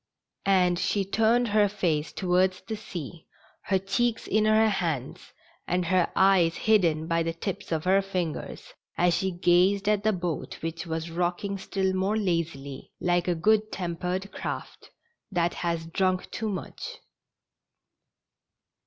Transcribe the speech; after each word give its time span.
And 0.47 0.79
she 0.79 1.05
turned 1.05 1.49
her 1.49 1.69
face 1.69 2.11
towards 2.11 2.61
the 2.61 2.75
sea, 2.75 3.27
her 3.65 3.77
cheeks 3.77 4.25
in 4.25 4.45
her 4.45 4.67
hands 4.67 5.31
and 5.67 5.85
her 5.85 6.11
eyes 6.15 6.55
hidden 6.57 7.05
by 7.05 7.21
the 7.21 7.33
tips 7.35 7.71
of 7.71 7.83
her 7.83 8.01
fingers, 8.01 8.73
as 8.97 9.13
she 9.13 9.29
gazed 9.29 9.87
at 9.87 10.03
the 10.03 10.11
boat 10.11 10.59
which 10.63 10.87
was 10.87 11.11
rocking 11.11 11.59
still 11.59 11.93
more 11.93 12.17
lazily, 12.17 12.91
like 12.99 13.27
a 13.27 13.35
good 13.35 13.71
tempered 13.71 14.31
craft 14.31 14.89
that 15.31 15.53
has 15.53 15.85
drunk 15.85 16.31
too 16.31 16.49
much. 16.49 16.97